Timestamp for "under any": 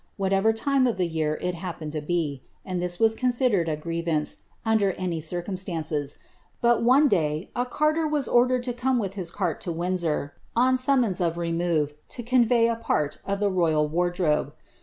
4.65-5.21